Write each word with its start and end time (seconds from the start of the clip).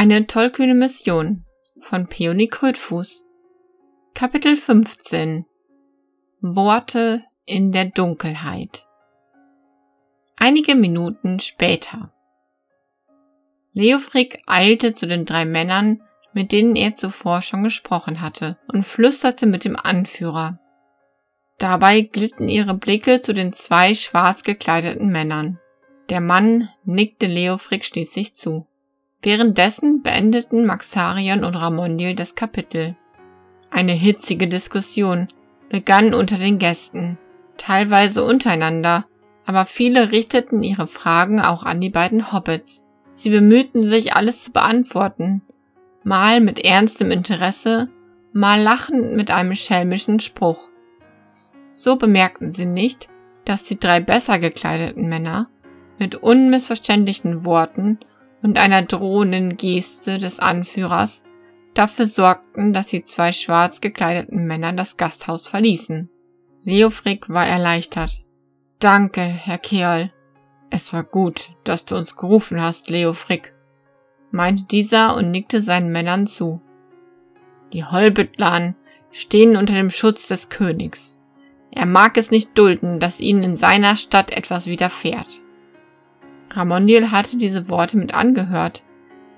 Eine 0.00 0.28
tollkühne 0.28 0.74
Mission 0.74 1.44
von 1.80 2.06
Peony 2.06 2.46
Krötfuß. 2.46 3.24
Kapitel 4.14 4.54
15 4.54 5.44
Worte 6.40 7.24
in 7.46 7.72
der 7.72 7.86
Dunkelheit. 7.86 8.86
Einige 10.36 10.76
Minuten 10.76 11.40
später. 11.40 12.12
Leofric 13.72 14.40
eilte 14.46 14.94
zu 14.94 15.08
den 15.08 15.24
drei 15.24 15.44
Männern, 15.44 16.00
mit 16.32 16.52
denen 16.52 16.76
er 16.76 16.94
zuvor 16.94 17.42
schon 17.42 17.64
gesprochen 17.64 18.20
hatte, 18.20 18.56
und 18.72 18.84
flüsterte 18.84 19.46
mit 19.46 19.64
dem 19.64 19.74
Anführer. 19.74 20.60
Dabei 21.58 22.02
glitten 22.02 22.48
ihre 22.48 22.74
Blicke 22.74 23.20
zu 23.20 23.34
den 23.34 23.52
zwei 23.52 23.94
schwarz 23.94 24.44
gekleideten 24.44 25.08
Männern. 25.08 25.58
Der 26.08 26.20
Mann 26.20 26.68
nickte 26.84 27.26
Leofric 27.26 27.84
schließlich 27.84 28.36
zu. 28.36 28.67
Währenddessen 29.20 30.02
beendeten 30.02 30.64
Maxarion 30.64 31.42
und 31.42 31.56
Ramondil 31.56 32.14
das 32.14 32.36
Kapitel. 32.36 32.96
Eine 33.70 33.92
hitzige 33.92 34.46
Diskussion 34.46 35.26
begann 35.68 36.14
unter 36.14 36.36
den 36.36 36.58
Gästen, 36.58 37.18
teilweise 37.56 38.22
untereinander, 38.22 39.06
aber 39.44 39.66
viele 39.66 40.12
richteten 40.12 40.62
ihre 40.62 40.86
Fragen 40.86 41.40
auch 41.40 41.64
an 41.64 41.80
die 41.80 41.90
beiden 41.90 42.32
Hobbits. 42.32 42.84
Sie 43.10 43.30
bemühten 43.30 43.82
sich, 43.82 44.14
alles 44.14 44.44
zu 44.44 44.52
beantworten, 44.52 45.42
mal 46.04 46.40
mit 46.40 46.64
ernstem 46.64 47.10
Interesse, 47.10 47.88
mal 48.32 48.62
lachend 48.62 49.14
mit 49.14 49.32
einem 49.32 49.56
schelmischen 49.56 50.20
Spruch. 50.20 50.68
So 51.72 51.96
bemerkten 51.96 52.52
sie 52.52 52.66
nicht, 52.66 53.08
dass 53.44 53.64
die 53.64 53.80
drei 53.80 53.98
besser 53.98 54.38
gekleideten 54.38 55.08
Männer 55.08 55.48
mit 55.98 56.14
unmissverständlichen 56.14 57.44
Worten 57.44 57.98
und 58.42 58.58
einer 58.58 58.82
drohenden 58.82 59.56
Geste 59.56 60.18
des 60.18 60.38
Anführers 60.40 61.24
dafür 61.74 62.06
sorgten, 62.06 62.72
dass 62.72 62.88
die 62.88 63.04
zwei 63.04 63.32
schwarz 63.32 63.80
gekleideten 63.80 64.46
Männer 64.46 64.72
das 64.72 64.96
Gasthaus 64.96 65.46
verließen. 65.46 66.10
Leofric 66.62 67.28
war 67.28 67.46
erleichtert. 67.46 68.24
Danke, 68.78 69.22
Herr 69.22 69.58
Keol. 69.58 70.12
Es 70.70 70.92
war 70.92 71.04
gut, 71.04 71.50
dass 71.64 71.84
du 71.84 71.96
uns 71.96 72.14
gerufen 72.14 72.60
hast, 72.60 72.90
Leofric, 72.90 73.54
meinte 74.30 74.64
dieser 74.64 75.16
und 75.16 75.30
nickte 75.30 75.62
seinen 75.62 75.90
Männern 75.90 76.26
zu. 76.26 76.60
Die 77.72 77.84
Holbitlan 77.84 78.74
stehen 79.10 79.56
unter 79.56 79.74
dem 79.74 79.90
Schutz 79.90 80.28
des 80.28 80.48
Königs. 80.48 81.18
Er 81.70 81.86
mag 81.86 82.16
es 82.16 82.30
nicht 82.30 82.56
dulden, 82.58 83.00
dass 83.00 83.20
ihnen 83.20 83.42
in 83.42 83.56
seiner 83.56 83.96
Stadt 83.96 84.30
etwas 84.30 84.66
widerfährt. 84.66 85.40
Ramondil 86.50 87.10
hatte 87.10 87.36
diese 87.36 87.68
Worte 87.68 87.96
mit 87.98 88.14
angehört, 88.14 88.82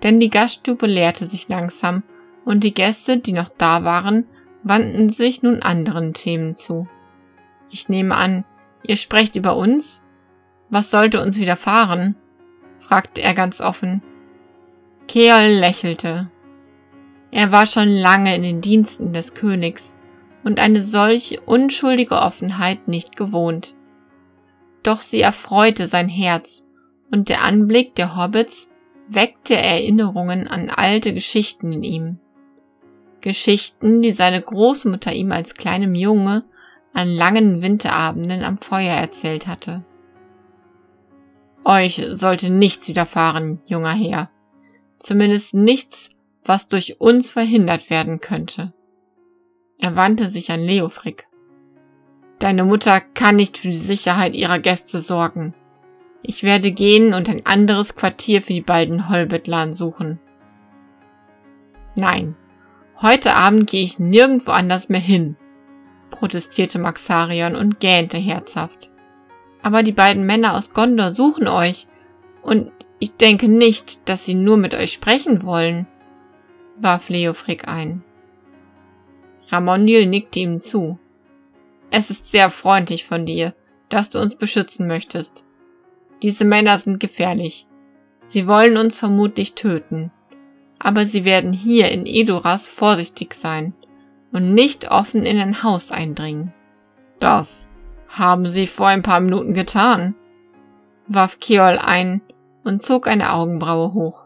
denn 0.03 0.21
die 0.21 0.31
Gaststube 0.31 0.87
leerte 0.87 1.27
sich 1.27 1.49
langsam 1.49 2.03
und 2.45 2.65
die 2.65 2.75
Gäste, 2.75 3.19
die 3.19 3.33
noch 3.33 3.49
da 3.49 3.85
waren, 3.85 4.25
wandten 4.63 5.09
sich 5.09 5.43
nun 5.43 5.63
anderen 5.63 6.15
Themen 6.15 6.57
zu. 6.57 6.89
Ich 7.71 7.89
nehme 7.89 8.15
an, 8.17 8.45
ihr 8.83 8.97
sprecht 8.97 9.37
über 9.37 9.57
uns? 9.57 10.03
Was 10.69 10.91
sollte 10.91 11.21
uns 11.23 11.39
widerfahren? 11.39 12.17
fragte 12.79 13.23
er 13.23 13.35
ganz 13.35 13.61
offen. 13.61 14.03
Keol 15.07 15.59
lächelte. 15.59 16.31
Er 17.31 17.53
war 17.53 17.67
schon 17.67 17.89
lange 17.89 18.35
in 18.35 18.43
den 18.43 18.61
Diensten 18.61 19.13
des 19.13 19.35
Königs 19.35 19.97
und 20.43 20.59
eine 20.59 20.83
solch 20.83 21.41
unschuldige 21.47 22.17
Offenheit 22.17 22.89
nicht 22.89 23.17
gewohnt. 23.17 23.75
Doch 24.83 25.03
sie 25.03 25.21
erfreute 25.21 25.87
sein 25.87 26.09
Herz 26.09 26.65
und 27.11 27.29
der 27.29 27.45
Anblick 27.45 27.95
der 27.95 28.17
Hobbits 28.17 28.69
weckte 29.09 29.57
Erinnerungen 29.57 30.47
an 30.47 30.71
alte 30.71 31.13
Geschichten 31.13 31.73
in 31.73 31.83
ihm. 31.83 32.19
Geschichten, 33.21 34.03
die 34.03 34.13
seine 34.13 34.41
Großmutter 34.41 35.13
ihm 35.13 35.33
als 35.33 35.55
kleinem 35.55 35.95
Junge 35.95 36.45
an 36.93 37.09
langen 37.09 37.63
Winterabenden 37.63 38.43
am 38.43 38.59
Feuer 38.59 38.95
erzählt 38.95 39.47
hatte. 39.47 39.85
Euch 41.65 42.03
sollte 42.13 42.51
nichts 42.51 42.89
widerfahren, 42.89 43.61
junger 43.69 43.93
Herr. 43.93 44.31
Zumindest 44.99 45.55
nichts, 45.55 46.11
was 46.45 46.69
durch 46.69 47.01
uns 47.01 47.31
verhindert 47.31 47.91
werden 47.91 48.21
könnte. 48.21 48.73
Er 49.79 49.97
wandte 49.97 50.29
sich 50.29 50.51
an 50.51 50.61
Leofric. 50.61 51.27
Deine 52.39 52.65
Mutter 52.65 53.01
kann 53.01 53.37
nicht 53.37 53.59
für 53.59 53.69
die 53.69 53.77
Sicherheit 53.77 54.35
ihrer 54.35 54.59
Gäste 54.59 55.01
sorgen. 55.01 55.55
Ich 56.23 56.43
werde 56.43 56.71
gehen 56.71 57.15
und 57.15 57.29
ein 57.29 57.47
anderes 57.47 57.95
Quartier 57.95 58.43
für 58.43 58.53
die 58.53 58.61
beiden 58.61 59.09
Holbitlan 59.09 59.73
suchen. 59.75 60.19
Nein, 61.97 62.37
heute 63.01 63.35
Abend 63.35 63.71
gehe 63.71 63.83
ich 63.83 63.99
nirgendwo 63.99 64.53
anders 64.53 64.89
mehr 64.89 65.01
hin, 65.01 65.37
protestierte 66.11 66.79
Maxarion 66.79 67.57
und 67.57 67.81
gähnte 67.81 68.19
herzhaft. 68.19 68.91
Aber 69.63 69.83
die 69.83 69.93
beiden 69.93 70.25
Männer 70.25 70.57
aus 70.57 70.71
Gondor 70.73 71.11
suchen 71.11 71.49
euch, 71.49 71.87
und 72.43 72.73
ich 72.99 73.17
denke 73.17 73.49
nicht, 73.49 74.09
dass 74.09 74.25
sie 74.25 74.35
nur 74.35 74.57
mit 74.57 74.75
euch 74.75 74.93
sprechen 74.93 75.43
wollen, 75.43 75.87
warf 76.77 77.09
Leofric 77.09 77.69
ein. 77.69 78.03
Ramondil 79.49 80.07
nickte 80.07 80.41
ihm 80.41 80.61
zu. 80.61 80.99
Es 81.91 82.11
ist 82.11 82.31
sehr 82.31 82.51
freundlich 82.51 83.05
von 83.05 83.27
dir, 83.27 83.55
dass 83.89 84.11
du 84.11 84.21
uns 84.21 84.37
beschützen 84.37 84.87
möchtest. 84.87 85.45
Diese 86.23 86.45
Männer 86.45 86.79
sind 86.79 87.01
gefährlich. 87.01 87.67
Sie 88.27 88.47
wollen 88.47 88.77
uns 88.77 88.99
vermutlich 88.99 89.55
töten. 89.55 90.11
Aber 90.79 91.05
sie 91.05 91.25
werden 91.25 91.53
hier 91.53 91.91
in 91.91 92.07
Edoras 92.07 92.67
vorsichtig 92.67 93.35
sein 93.35 93.75
und 94.33 94.55
nicht 94.55 94.91
offen 94.91 95.27
in 95.27 95.39
ein 95.39 95.63
Haus 95.63 95.91
eindringen. 95.91 96.53
Das 97.19 97.71
haben 98.09 98.47
sie 98.47 98.67
vor 98.67 98.87
ein 98.87 99.03
paar 99.03 99.21
Minuten 99.21 99.53
getan, 99.53 100.15
warf 101.07 101.39
Kiol 101.39 101.79
ein 101.79 102.23
und 102.65 102.83
zog 102.83 103.07
eine 103.07 103.33
Augenbraue 103.33 103.93
hoch. 103.95 104.25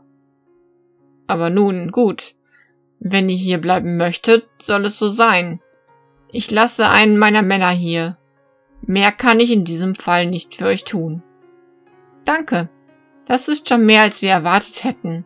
Aber 1.27 1.51
nun, 1.51 1.91
gut. 1.91 2.35
Wenn 3.01 3.29
ihr 3.29 3.37
hier 3.37 3.59
bleiben 3.59 3.97
möchtet, 3.97 4.49
soll 4.63 4.87
es 4.87 4.99
so 4.99 5.11
sein. 5.11 5.61
Ich 6.31 6.51
lasse 6.51 6.89
einen 6.89 7.19
meiner 7.19 7.43
Männer 7.43 7.71
hier. 7.71 8.17
Mehr 8.87 9.13
kann 9.13 9.41
ich 9.41 9.51
in 9.51 9.65
diesem 9.65 9.95
Fall 9.95 10.27
nicht 10.27 10.55
für 10.55 10.67
euch 10.67 10.85
tun. 10.85 11.23
Danke. 12.25 12.69
Das 13.27 13.49
ist 13.49 13.69
schon 13.69 13.87
mehr, 13.87 14.03
als 14.03 14.23
wir 14.23 14.31
erwartet 14.31 14.85
hätten. 14.85 15.25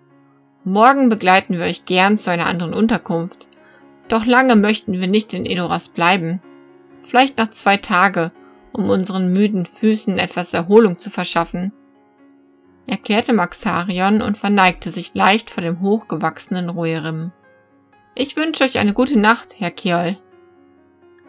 Morgen 0.65 1.09
begleiten 1.09 1.59
wir 1.59 1.65
euch 1.65 1.85
gern 1.85 2.17
zu 2.17 2.31
einer 2.31 2.47
anderen 2.47 2.75
Unterkunft. 2.75 3.49
Doch 4.09 4.25
lange 4.25 4.57
möchten 4.57 4.93
wir 4.93 5.07
nicht 5.07 5.35
in 5.35 5.47
Edoras 5.47 5.89
bleiben. 5.89 6.41
Vielleicht 7.03 7.39
noch 7.39 7.51
zwei 7.51 7.77
Tage, 7.77 8.33
um 8.73 8.91
unseren 8.91 9.33
müden 9.33 9.67
Füßen 9.67 10.19
etwas 10.19 10.55
Erholung 10.55 10.99
zu 10.99 11.11
verschaffen. 11.11 11.73
Erklärte 12.87 13.33
Maxarion 13.33 14.23
und 14.23 14.39
verneigte 14.39 14.91
sich 14.91 15.15
leicht 15.15 15.51
vor 15.51 15.63
dem 15.63 15.81
hochgewachsenen 15.81 16.71
Rohirrim. 16.71 17.33
Ich 18.15 18.37
wünsche 18.37 18.65
euch 18.65 18.79
eine 18.79 18.95
gute 18.95 19.19
Nacht, 19.19 19.55
Herr 19.59 19.71
Kiol. 19.71 20.17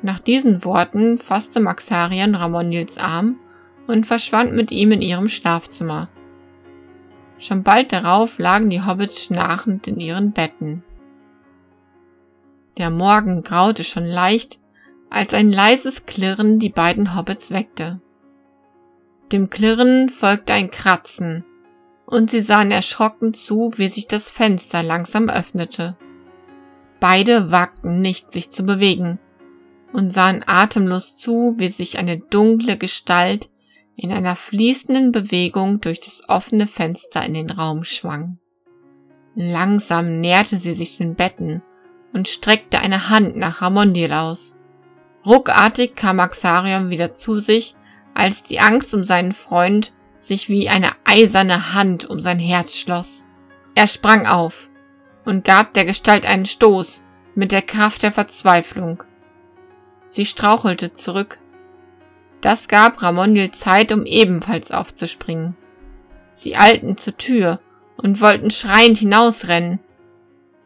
Nach 0.02 0.20
diesen 0.20 0.64
Worten 0.64 1.18
fasste 1.18 1.60
Maxarion 1.60 2.36
Ramondils 2.36 2.98
Arm 2.98 3.38
und 3.90 4.06
verschwand 4.06 4.54
mit 4.54 4.72
ihm 4.72 4.92
in 4.92 5.02
ihrem 5.02 5.30
Schlafzimmer. 5.30 6.10
Schon 7.40 7.64
bald 7.64 7.92
darauf 7.92 8.38
lagen 8.38 8.70
die 8.70 8.86
Hobbits 8.86 9.24
schnarchend 9.24 9.88
in 9.88 10.00
ihren 10.00 10.32
Betten. 10.32 10.84
Der 12.78 12.92
Morgen 12.92 13.42
graute 13.42 13.84
schon 13.84 14.06
leicht, 14.06 14.60
als 15.10 15.34
ein 15.34 15.52
leises 15.52 16.06
Klirren 16.06 16.60
die 16.60 16.70
beiden 16.70 17.16
Hobbits 17.16 17.52
weckte. 17.52 18.00
Dem 19.32 19.50
Klirren 19.50 20.10
folgte 20.10 20.54
ein 20.54 20.70
Kratzen, 20.70 21.44
und 22.06 22.30
sie 22.30 22.42
sahen 22.42 22.72
erschrocken 22.72 23.34
zu, 23.34 23.74
wie 23.78 23.88
sich 23.88 24.08
das 24.08 24.30
Fenster 24.30 24.84
langsam 24.84 25.30
öffnete. 25.30 25.98
Beide 27.00 27.52
wagten 27.52 28.02
nicht, 28.02 28.32
sich 28.32 28.52
zu 28.52 28.64
bewegen, 28.64 29.18
und 29.94 30.14
sahen 30.14 30.44
atemlos 30.46 31.18
zu, 31.18 31.56
wie 31.58 31.70
sich 31.70 31.98
eine 31.98 32.20
dunkle 32.20 32.78
Gestalt 32.78 33.50
in 34.00 34.14
einer 34.14 34.38
fließenden 34.38 35.12
Bewegung 35.12 35.82
durch 35.82 36.00
das 36.00 36.30
offene 36.30 36.68
Fenster 36.68 37.26
in 37.26 37.34
den 37.34 37.50
Raum 37.50 37.84
schwang. 37.84 38.38
Langsam 39.36 40.22
näherte 40.22 40.58
sie 40.58 40.74
sich 40.74 40.98
den 40.98 41.16
Betten 41.16 41.62
und 42.14 42.30
streckte 42.30 42.80
eine 42.80 43.10
Hand 43.10 43.36
nach 43.36 43.62
Ramondil 43.62 44.14
aus. 44.14 44.56
Ruckartig 45.26 45.96
kam 45.96 46.22
Axarion 46.22 46.90
wieder 46.90 47.14
zu 47.14 47.42
sich, 47.42 47.76
als 48.14 48.44
die 48.44 48.62
Angst 48.62 48.94
um 48.94 49.04
seinen 49.04 49.34
Freund 49.34 49.92
sich 50.18 50.48
wie 50.48 50.70
eine 50.70 50.92
eiserne 51.04 51.74
Hand 51.74 52.06
um 52.06 52.22
sein 52.22 52.40
Herz 52.40 52.78
schloss. 52.78 53.26
Er 53.76 53.88
sprang 53.88 54.26
auf 54.26 54.70
und 55.26 55.44
gab 55.44 55.74
der 55.74 55.84
Gestalt 55.84 56.26
einen 56.26 56.46
Stoß 56.46 57.02
mit 57.36 57.52
der 57.52 57.62
Kraft 57.62 58.04
der 58.04 58.14
Verzweiflung. 58.14 59.04
Sie 60.08 60.26
strauchelte 60.26 60.94
zurück, 60.94 61.40
das 62.42 62.68
gab 62.68 63.02
Ramondil 63.02 63.52
Zeit, 63.52 63.92
um 63.92 64.06
ebenfalls 64.06 64.72
aufzuspringen. 64.72 65.56
Sie 66.34 66.56
eilten 66.56 66.98
zur 66.98 67.18
Tür 67.18 67.60
und 67.98 68.22
wollten 68.22 68.50
schreiend 68.50 68.98
hinausrennen. 68.98 69.80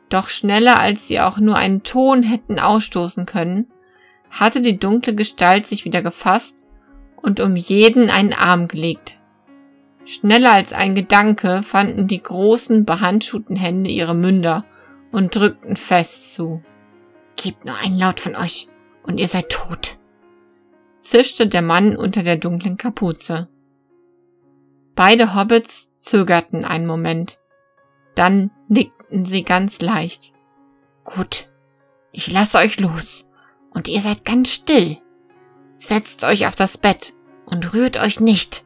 Doch 0.10 0.30
schneller 0.30 0.80
als 0.80 1.08
sie 1.08 1.20
auch 1.20 1.40
nur 1.40 1.56
einen 1.56 1.84
Ton 1.84 2.22
hätten 2.22 2.60
ausstoßen 2.60 3.26
können, 3.26 3.68
hatte 4.30 4.62
die 4.62 4.78
dunkle 4.78 5.16
Gestalt 5.16 5.66
sich 5.66 5.86
wieder 5.86 6.02
gefasst 6.02 6.66
und 7.16 7.40
um 7.40 7.56
jeden 7.56 8.10
einen 8.10 8.34
Arm 8.34 8.68
gelegt. 8.68 9.18
Schneller 10.06 10.52
als 10.52 10.74
ein 10.74 10.96
Gedanke 10.96 11.64
fanden 11.64 12.08
die 12.08 12.22
großen, 12.22 12.86
behandschuhten 12.86 13.56
Hände 13.56 13.90
ihre 13.90 14.14
Münder 14.14 14.66
und 15.12 15.36
drückten 15.36 15.78
fest 15.78 16.36
zu. 16.36 16.62
Gebt 17.36 17.66
nur 17.66 17.76
einen 17.78 17.98
Laut 17.98 18.20
von 18.20 18.36
euch, 18.36 18.68
und 19.04 19.20
ihr 19.20 19.28
seid 19.28 19.50
tot, 19.50 19.98
zischte 21.04 21.48
der 21.48 21.62
Mann 21.62 21.98
unter 21.98 22.24
der 22.24 22.38
dunklen 22.38 22.78
Kapuze. 22.78 23.50
Beide 24.96 25.36
Hobbits 25.36 25.94
zögerten 25.96 26.66
einen 26.66 26.86
Moment. 26.86 27.40
Dann 28.16 28.52
nickten 28.68 29.26
sie 29.26 29.44
ganz 29.44 29.82
leicht. 29.82 30.34
Gut, 31.04 31.48
ich 32.12 32.32
lasse 32.32 32.58
euch 32.58 32.80
los, 32.80 33.26
und 33.72 33.88
ihr 33.88 34.02
seid 34.02 34.24
ganz 34.24 34.50
still. 34.50 34.98
Setzt 35.78 36.24
euch 36.24 36.48
auf 36.48 36.56
das 36.56 36.78
Bett 36.78 37.14
und 37.46 37.74
rührt 37.74 37.98
euch 37.98 38.20
nicht. 38.20 38.64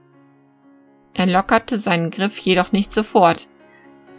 Er 1.14 1.26
lockerte 1.26 1.80
seinen 1.80 2.12
Griff 2.12 2.38
jedoch 2.38 2.72
nicht 2.72 2.94
sofort, 2.94 3.48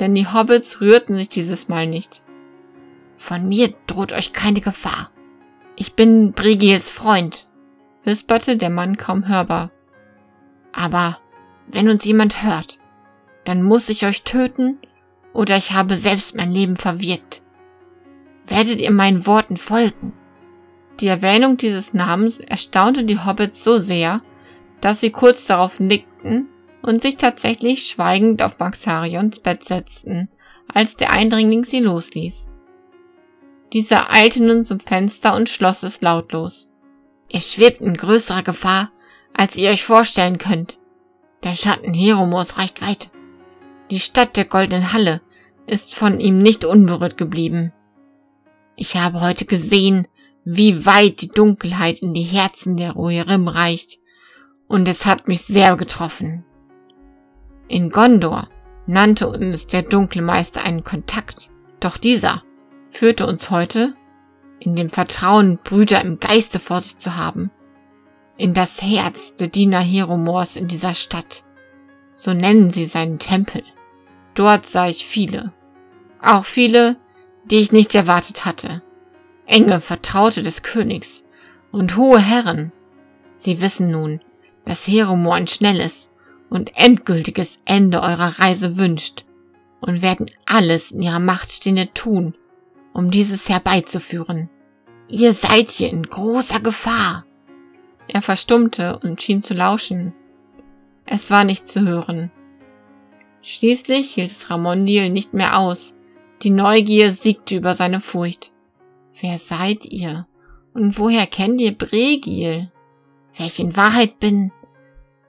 denn 0.01 0.15
die 0.15 0.27
Hobbits 0.27 0.81
rührten 0.81 1.15
sich 1.15 1.29
dieses 1.29 1.69
Mal 1.69 1.87
nicht. 1.87 2.23
Von 3.17 3.49
mir 3.49 3.73
droht 3.87 4.13
euch 4.13 4.33
keine 4.33 4.61
Gefahr. 4.61 5.11
Ich 5.77 5.95
bin 5.95 6.33
Brigils 6.33 6.91
Freund, 6.91 7.48
wisperte 8.09 8.57
der 8.57 8.71
Mann 8.71 8.97
kaum 8.97 9.29
hörbar. 9.29 9.71
Aber 10.73 11.19
wenn 11.67 11.91
uns 11.91 12.05
jemand 12.07 12.43
hört, 12.43 12.79
dann 13.45 13.63
muss 13.63 13.91
ich 13.91 14.07
euch 14.07 14.25
töten 14.25 14.79
oder 15.35 15.59
ich 15.59 15.73
habe 15.73 15.99
selbst 15.99 16.35
mein 16.35 16.51
Leben 16.51 16.79
verwirkt. 16.79 17.43
Werdet 18.47 18.81
ihr 18.81 18.91
meinen 18.91 19.27
Worten 19.27 19.59
folgen? 19.59 20.15
Die 21.01 21.07
Erwähnung 21.07 21.59
dieses 21.59 21.93
Namens 21.93 22.41
erstaunte 22.41 23.05
die 23.05 23.19
Hobbits 23.19 23.63
so 23.63 23.79
sehr, 23.79 24.23
dass 24.81 25.01
sie 25.01 25.11
kurz 25.11 25.45
darauf 25.45 25.79
nickten 25.79 26.49
und 26.81 27.03
sich 27.03 27.19
tatsächlich 27.19 27.87
schweigend 27.87 28.41
auf 28.41 28.59
Maxarions 28.59 29.41
Bett 29.41 29.65
setzten, 29.65 30.31
als 30.73 30.97
der 30.97 31.13
Eindringling 31.13 31.63
sie 31.63 31.81
losließ. 31.81 32.49
Dieser 33.75 34.11
eilte 34.11 34.43
nun 34.43 34.65
zum 34.65 34.81
Fenster 34.81 35.37
und 35.37 35.51
schloss 35.51 35.83
es 35.83 36.01
lautlos. 36.01 36.68
Ihr 37.29 37.41
schwebt 37.41 37.81
in 37.81 37.95
größerer 37.95 38.43
Gefahr, 38.43 38.91
als 39.35 39.57
ihr 39.57 39.71
euch 39.71 39.85
vorstellen 39.85 40.39
könnt. 40.39 40.79
Der 41.45 41.55
Schatten 41.55 41.95
Heromos 41.95 42.59
reicht 42.59 42.83
weit. 42.83 43.11
Die 43.91 44.01
Stadt 44.01 44.37
der 44.37 44.45
Goldenen 44.45 44.93
Halle 44.93 45.21
ist 45.67 45.95
von 45.95 46.21
ihm 46.21 46.39
nicht 46.39 46.65
unberührt 46.65 47.17
geblieben. 47.17 47.73
Ich 48.77 48.97
habe 48.97 49.21
heute 49.21 49.45
gesehen, 49.45 50.09
wie 50.45 50.87
weit 50.87 51.21
die 51.21 51.29
Dunkelheit 51.29 52.01
in 52.01 52.15
die 52.15 52.23
Herzen 52.23 52.77
der 52.77 52.93
Rohirrim 52.93 53.49
reicht, 53.49 53.99
und 54.67 54.89
es 54.89 55.07
hat 55.07 55.29
mich 55.29 55.43
sehr 55.43 55.77
getroffen. 55.77 56.45
In 57.69 57.91
Gondor 57.91 58.49
nannte 58.87 59.29
uns 59.29 59.67
der 59.67 59.83
Dunkelmeister 59.83 60.63
einen 60.63 60.85
Kontakt, 60.85 61.51
doch 61.81 61.99
dieser 61.99 62.43
führte 62.91 63.27
uns 63.27 63.51
heute, 63.51 63.95
in 64.61 64.77
dem 64.77 64.91
Vertrauen, 64.91 65.59
Brüder 65.63 66.01
im 66.01 66.19
Geiste 66.19 66.59
vor 66.59 66.81
sich 66.81 66.99
zu 66.99 67.17
haben, 67.17 67.51
in 68.37 68.55
das 68.55 68.83
Herz 68.83 69.37
der 69.37 69.49
Diener 69.49 69.81
Heromors 69.81 70.57
in 70.57 70.69
dieser 70.69 70.95
Stadt. 70.95 71.45
So 72.13 72.33
nennen 72.33 72.71
sie 72.71 72.85
seinen 72.85 73.19
Tempel. 73.19 73.63
Dort 74.35 74.67
sah 74.67 74.89
ich 74.89 75.05
viele. 75.05 75.53
Auch 76.23 76.45
viele, 76.45 76.97
die 77.45 77.57
ich 77.57 77.73
nicht 77.73 77.95
erwartet 77.95 78.45
hatte. 78.45 78.83
Enge 79.47 79.81
Vertraute 79.81 80.43
des 80.43 80.63
Königs 80.63 81.25
und 81.71 81.97
hohe 81.97 82.21
Herren. 82.21 82.73
Sie 83.37 83.61
wissen 83.61 83.91
nun, 83.91 84.21
dass 84.65 84.87
Heromor 84.87 85.35
ein 85.35 85.47
schnelles 85.47 86.11
und 86.51 86.77
endgültiges 86.77 87.59
Ende 87.65 88.01
eurer 88.03 88.39
Reise 88.39 88.77
wünscht 88.77 89.25
und 89.81 90.03
werden 90.03 90.27
alles 90.47 90.91
in 90.91 91.03
ihrer 91.03 91.21
Macht 91.21 91.53
Stehende 91.53 91.93
tun, 91.95 92.35
um 92.99 93.13
dieses 93.13 93.49
herbeizuführen. 93.49 94.51
Ihr 95.07 95.33
seid 95.33 95.71
hier 95.71 95.89
in 95.89 96.03
großer 96.03 96.59
Gefahr. 96.59 97.25
Er 98.09 98.23
verstummte 98.23 98.99
und 98.99 99.23
schien 99.23 99.41
zu 99.41 99.55
lauschen. 99.55 100.15
Es 101.07 101.31
war 101.31 101.45
nicht 101.45 101.69
zu 101.69 101.83
hören. 101.83 102.33
Schließlich 103.41 104.15
hielt 104.15 104.33
es 104.33 104.51
Ramondil 104.51 105.11
nicht 105.11 105.33
mehr 105.33 105.61
aus. 105.61 105.95
Die 106.43 106.51
Neugier 106.51 107.13
siegte 107.13 107.57
über 107.59 107.77
seine 107.77 108.01
Furcht. 108.01 108.51
Wer 109.21 109.39
seid 109.39 109.87
ihr? 109.87 110.27
Und 110.75 110.99
woher 110.99 111.29
kennt 111.29 111.61
ihr 111.61 111.79
Bregil? 111.79 112.73
Wer 113.37 113.47
ich 113.47 113.61
in 113.61 113.77
Wahrheit 113.77 114.19
bin, 114.19 114.51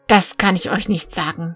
das 0.08 0.38
kann 0.38 0.56
ich 0.56 0.72
euch 0.72 0.90
nicht 0.90 1.14
sagen. 1.14 1.56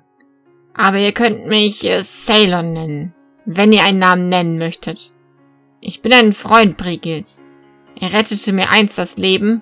Aber 0.75 0.99
ihr 0.99 1.11
könnt 1.11 1.47
mich 1.47 1.83
äh, 1.83 2.03
Ceylon 2.03 2.73
nennen, 2.73 3.15
wenn 3.45 3.71
ihr 3.71 3.83
einen 3.83 3.97
Namen 3.99 4.29
nennen 4.29 4.59
möchtet. 4.59 5.11
Ich 5.85 6.01
bin 6.01 6.13
ein 6.13 6.31
Freund 6.31 6.77
Brigils. 6.77 7.41
Er 7.99 8.13
rettete 8.13 8.53
mir 8.53 8.69
einst 8.69 8.97
das 8.97 9.17
Leben 9.17 9.61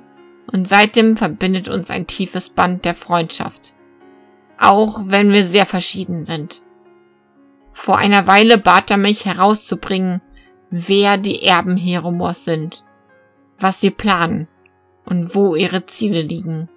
und 0.54 0.68
seitdem 0.68 1.18
verbindet 1.18 1.68
uns 1.68 1.90
ein 1.90 2.06
tiefes 2.06 2.52
Band 2.52 2.86
der 2.86 2.94
Freundschaft. 2.94 3.74
Auch 4.60 5.02
wenn 5.08 5.32
wir 5.32 5.48
sehr 5.48 5.66
verschieden 5.66 6.24
sind. 6.24 6.62
Vor 7.74 7.98
einer 7.98 8.28
Weile 8.28 8.60
bat 8.60 8.92
er 8.92 8.98
mich 8.98 9.26
herauszubringen, 9.26 10.22
wer 10.70 11.18
die 11.18 11.42
Erben 11.42 11.76
Heromors 11.76 12.46
sind, 12.46 12.84
was 13.58 13.82
sie 13.82 13.90
planen 13.90 14.48
und 15.06 15.34
wo 15.34 15.56
ihre 15.56 15.88
Ziele 15.88 16.22
liegen. 16.22 16.70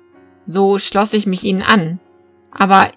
So 0.47 0.79
schloss 0.79 1.12
ich 1.12 1.26
mich 1.26 1.44
ihnen 1.44 1.62
an. 1.62 2.00
Aber 2.50 2.90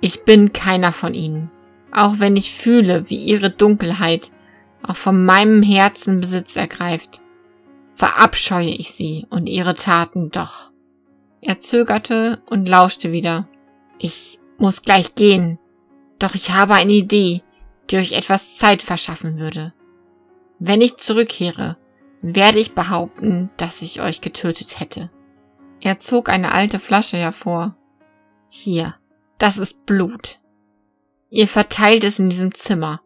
ich 0.00 0.24
bin 0.24 0.52
keiner 0.52 0.90
von 0.90 1.14
ihnen. 1.14 1.52
Auch 1.92 2.18
wenn 2.18 2.36
ich 2.36 2.52
fühle, 2.52 3.08
wie 3.10 3.24
ihre 3.24 3.50
Dunkelheit 3.50 4.32
auch 4.86 4.96
von 4.96 5.24
meinem 5.24 5.62
Herzen 5.62 6.20
Besitz 6.20 6.56
ergreift 6.56 7.20
verabscheue 7.94 8.70
ich 8.70 8.92
sie 8.92 9.26
und 9.30 9.48
ihre 9.48 9.74
Taten 9.74 10.30
doch. 10.30 10.72
Er 11.40 11.58
zögerte 11.58 12.42
und 12.46 12.68
lauschte 12.68 13.12
wieder. 13.12 13.48
Ich 13.98 14.40
muss 14.58 14.82
gleich 14.82 15.14
gehen, 15.14 15.58
doch 16.18 16.34
ich 16.34 16.50
habe 16.50 16.74
eine 16.74 16.92
Idee, 16.92 17.42
die 17.90 17.96
euch 17.96 18.12
etwas 18.12 18.56
Zeit 18.56 18.82
verschaffen 18.82 19.38
würde. 19.38 19.72
Wenn 20.58 20.80
ich 20.80 20.96
zurückkehre, 20.96 21.76
werde 22.22 22.58
ich 22.58 22.74
behaupten, 22.74 23.50
dass 23.56 23.82
ich 23.82 24.00
euch 24.00 24.20
getötet 24.20 24.80
hätte. 24.80 25.10
Er 25.80 25.98
zog 25.98 26.28
eine 26.28 26.52
alte 26.52 26.78
Flasche 26.78 27.18
hervor. 27.18 27.76
Hier, 28.48 28.94
das 29.38 29.58
ist 29.58 29.84
Blut. 29.84 30.38
Ihr 31.28 31.48
verteilt 31.48 32.04
es 32.04 32.18
in 32.18 32.30
diesem 32.30 32.54
Zimmer 32.54 33.02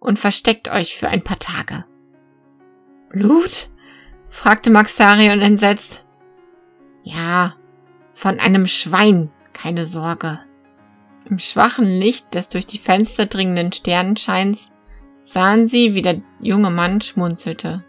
und 0.00 0.18
versteckt 0.18 0.68
euch 0.68 0.96
für 0.96 1.08
ein 1.08 1.22
paar 1.22 1.38
Tage. 1.38 1.84
Blut? 3.10 3.68
fragte 4.28 4.70
Maxarion 4.70 5.40
entsetzt. 5.40 6.04
Ja, 7.02 7.54
von 8.12 8.40
einem 8.40 8.66
Schwein, 8.66 9.30
keine 9.52 9.86
Sorge. 9.86 10.40
Im 11.26 11.38
schwachen 11.38 11.86
Licht 11.86 12.34
des 12.34 12.48
durch 12.48 12.66
die 12.66 12.78
Fenster 12.78 13.26
dringenden 13.26 13.72
Sternenscheins 13.72 14.72
sahen 15.20 15.66
sie, 15.66 15.94
wie 15.94 16.02
der 16.02 16.22
junge 16.40 16.70
Mann 16.70 17.00
schmunzelte. 17.00 17.84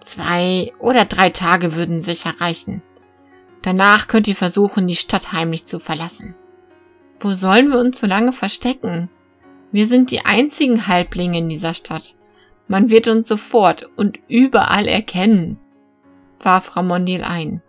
Zwei 0.00 0.72
oder 0.78 1.04
drei 1.04 1.30
Tage 1.30 1.74
würden 1.74 1.98
sicher 1.98 2.34
reichen. 2.38 2.82
Danach 3.62 4.06
könnt 4.06 4.28
ihr 4.28 4.36
versuchen, 4.36 4.86
die 4.86 4.94
Stadt 4.94 5.32
heimlich 5.32 5.66
zu 5.66 5.80
verlassen. 5.80 6.36
Wo 7.18 7.32
sollen 7.32 7.70
wir 7.70 7.78
uns 7.78 7.98
so 7.98 8.06
lange 8.06 8.32
verstecken? 8.32 9.08
Wir 9.72 9.86
sind 9.86 10.10
die 10.10 10.24
einzigen 10.24 10.86
Halblinge 10.86 11.38
in 11.38 11.48
dieser 11.48 11.74
Stadt. 11.74 12.14
Man 12.68 12.90
wird 12.90 13.08
uns 13.08 13.28
sofort 13.28 13.88
und 13.96 14.18
überall 14.28 14.86
erkennen 14.86 15.58
warf 16.46 16.76
Ramondil 16.76 17.22
ein. 17.22 17.60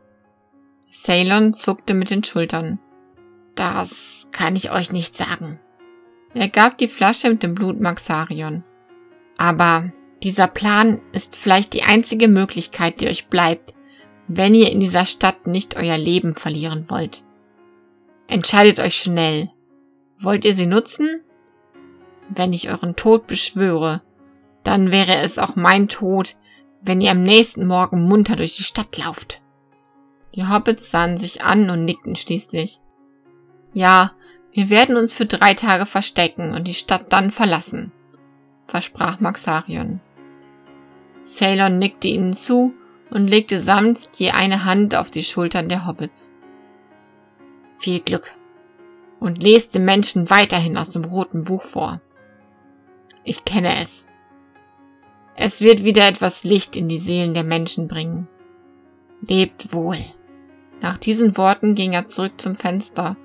Ceylon 0.90 1.54
zuckte 1.54 1.94
mit 1.94 2.10
den 2.10 2.24
Schultern. 2.24 2.80
Das 3.56 4.28
kann 4.32 4.56
ich 4.56 4.72
euch 4.72 4.92
nicht 4.92 5.18
sagen. 5.18 5.60
Er 6.34 6.48
gab 6.48 6.78
die 6.78 6.88
Flasche 6.88 7.30
mit 7.30 7.44
dem 7.44 7.56
Blut 7.56 7.80
Maxarion. 7.80 8.64
Aber 9.38 9.92
dieser 10.24 10.48
Plan 10.48 11.02
ist 11.12 11.36
vielleicht 11.36 11.74
die 11.74 11.84
einzige 11.84 12.28
Möglichkeit, 12.28 13.02
die 13.02 13.08
euch 13.08 13.28
bleibt, 13.28 13.74
wenn 14.28 14.56
ihr 14.56 14.72
in 14.72 14.80
dieser 14.80 15.06
Stadt 15.06 15.48
nicht 15.48 15.76
euer 15.76 15.98
Leben 15.98 16.36
verlieren 16.36 16.86
wollt. 16.90 17.24
Entscheidet 18.28 18.80
euch 18.80 18.96
schnell. 18.96 19.50
Wollt 20.20 20.46
ihr 20.46 20.56
sie 20.56 20.68
nutzen? 20.68 21.22
Wenn 22.30 22.54
ich 22.54 22.70
euren 22.70 22.96
Tod 22.96 23.28
beschwöre, 23.28 24.02
dann 24.64 24.92
wäre 24.92 25.16
es 25.18 25.40
auch 25.40 25.56
mein 25.56 25.88
Tod, 25.88 26.36
wenn 26.82 27.02
ihr 27.02 27.12
am 27.12 27.24
nächsten 27.24 27.66
Morgen 27.66 28.08
munter 28.08 28.36
durch 28.36 28.58
die 28.58 28.64
Stadt 28.64 28.98
lauft. 28.98 29.42
Die 30.36 30.48
Hobbits 30.48 30.92
sahen 30.92 31.18
sich 31.18 31.44
an 31.44 31.70
und 31.70 31.86
nickten 31.86 32.16
schließlich. 32.16 32.80
Ja, 33.74 34.12
wir 34.52 34.70
werden 34.70 34.98
uns 34.98 35.14
für 35.14 35.26
drei 35.26 35.54
Tage 35.54 35.86
verstecken 35.86 36.54
und 36.54 36.68
die 36.68 36.74
Stadt 36.74 37.14
dann 37.14 37.32
verlassen, 37.32 37.92
versprach 38.66 39.20
Maxarion. 39.20 40.02
Ceylon 41.24 41.78
nickte 41.78 42.08
ihnen 42.08 42.34
zu 42.34 42.74
und 43.10 43.28
legte 43.28 43.60
sanft 43.60 44.18
je 44.18 44.32
eine 44.32 44.66
Hand 44.66 44.96
auf 44.96 45.12
die 45.12 45.24
Schultern 45.24 45.70
der 45.70 45.86
Hobbits. 45.86 46.34
Viel 47.80 48.00
Glück 48.00 48.32
und 49.20 49.42
lest 49.42 49.76
den 49.76 49.86
Menschen 49.86 50.30
weiterhin 50.30 50.78
aus 50.78 50.92
dem 50.92 51.06
roten 51.06 51.44
Buch 51.44 51.64
vor. 51.64 52.02
Ich 53.28 53.44
kenne 53.44 53.82
es. 53.82 54.08
Es 55.36 55.60
wird 55.60 55.84
wieder 55.84 56.08
etwas 56.08 56.46
Licht 56.46 56.78
in 56.78 56.88
die 56.88 56.98
Seelen 56.98 57.34
der 57.34 57.44
Menschen 57.44 57.90
bringen. 57.90 58.30
Lebt 59.20 59.74
wohl. 59.74 59.98
Nach 60.80 60.98
diesen 60.98 61.36
Worten 61.36 61.76
ging 61.76 61.92
er 61.92 62.06
zurück 62.06 62.40
zum 62.40 62.56
Fenster, 62.56 63.18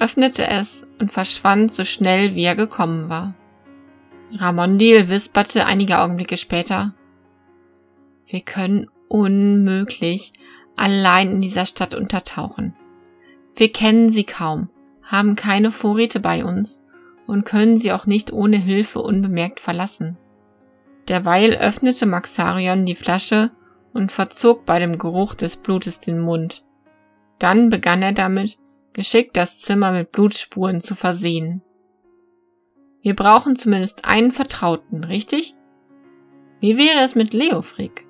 öffnete 0.00 0.46
es 0.46 0.84
und 0.98 1.12
verschwand 1.12 1.74
so 1.74 1.84
schnell, 1.84 2.34
wie 2.34 2.44
er 2.44 2.56
gekommen 2.56 3.10
war. 3.10 3.34
Ramondil 4.32 5.10
wisperte 5.10 5.66
einige 5.66 5.98
Augenblicke 5.98 6.38
später, 6.38 6.94
wir 8.26 8.40
können 8.40 8.86
unmöglich 9.08 10.32
allein 10.74 11.32
in 11.32 11.40
dieser 11.42 11.66
Stadt 11.66 11.92
untertauchen. 11.92 12.74
Wir 13.54 13.70
kennen 13.70 14.08
sie 14.08 14.24
kaum, 14.24 14.70
haben 15.02 15.36
keine 15.36 15.70
Vorräte 15.70 16.18
bei 16.18 16.46
uns 16.46 16.80
und 17.26 17.44
können 17.44 17.76
sie 17.76 17.92
auch 17.92 18.06
nicht 18.06 18.32
ohne 18.32 18.56
Hilfe 18.56 19.00
unbemerkt 19.00 19.60
verlassen. 19.60 20.18
Derweil 21.08 21.54
öffnete 21.54 22.06
Maxarion 22.06 22.86
die 22.86 22.94
Flasche 22.94 23.50
und 23.92 24.12
verzog 24.12 24.64
bei 24.64 24.78
dem 24.78 24.98
Geruch 24.98 25.34
des 25.34 25.56
Blutes 25.56 26.00
den 26.00 26.18
Mund. 26.18 26.64
Dann 27.38 27.68
begann 27.68 28.02
er 28.02 28.12
damit, 28.12 28.58
geschickt 28.92 29.36
das 29.36 29.60
Zimmer 29.60 29.92
mit 29.92 30.12
Blutspuren 30.12 30.80
zu 30.80 30.94
versehen. 30.94 31.62
Wir 33.02 33.14
brauchen 33.14 33.56
zumindest 33.56 34.04
einen 34.06 34.30
Vertrauten, 34.30 35.04
richtig? 35.04 35.54
Wie 36.60 36.78
wäre 36.78 37.04
es 37.04 37.14
mit 37.14 37.34
Leofrick? 37.34 38.06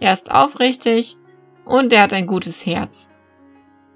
Er 0.00 0.12
ist 0.12 0.30
aufrichtig 0.30 1.16
und 1.64 1.92
er 1.92 2.02
hat 2.02 2.12
ein 2.14 2.26
gutes 2.26 2.64
Herz. 2.64 3.10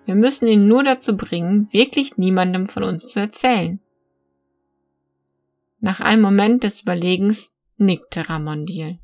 Wir 0.05 0.15
müssen 0.15 0.47
ihn 0.47 0.69
nur 0.69 0.83
dazu 0.83 1.17
bringen, 1.17 1.69
wirklich 1.73 2.17
niemandem 2.17 2.69
von 2.69 2.83
uns 2.83 3.09
zu 3.09 3.21
erzählen. 3.21 3.81
Nach 5.81 6.01
einem 6.01 6.23
Moment 6.23 6.65
des 6.65 6.83
Überlegens 6.83 7.53
nickte 7.77 8.29
Ramondil. 8.29 8.99